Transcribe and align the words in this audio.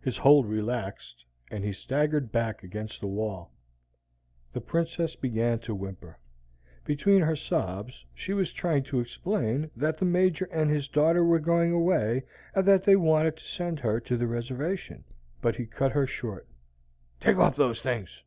His 0.00 0.16
hold 0.16 0.46
relaxed, 0.48 1.24
and 1.52 1.62
he 1.62 1.72
staggered 1.72 2.32
back 2.32 2.64
against 2.64 3.00
the 3.00 3.06
wall. 3.06 3.52
The 4.52 4.60
Princess 4.60 5.14
began 5.14 5.60
to 5.60 5.72
whimper. 5.72 6.18
Between 6.84 7.20
her 7.22 7.36
sobs, 7.36 8.04
she 8.12 8.34
was 8.34 8.52
trying 8.52 8.82
to 8.82 8.98
explain 8.98 9.70
that 9.76 9.98
the 9.98 10.04
Major 10.04 10.48
and 10.50 10.68
his 10.68 10.88
daughter 10.88 11.24
were 11.24 11.38
going 11.38 11.70
away, 11.70 12.24
and 12.56 12.66
that 12.66 12.82
they 12.82 12.96
wanted 12.96 13.36
to 13.36 13.44
send 13.44 13.78
her 13.78 14.00
to 14.00 14.16
the 14.16 14.26
Reservation; 14.26 15.04
but 15.40 15.54
he 15.54 15.64
cut 15.64 15.92
her 15.92 16.08
short. 16.08 16.48
"Take 17.20 17.36
off 17.36 17.54
those 17.54 17.80
things!" 17.80 18.24